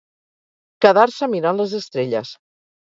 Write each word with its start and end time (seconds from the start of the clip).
Quedar-se 0.85 1.31
mirant 1.37 1.63
les 1.63 1.81
estrelles. 1.83 2.35